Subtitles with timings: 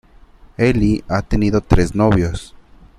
[0.57, 2.55] Ellie ha tenido tres novios.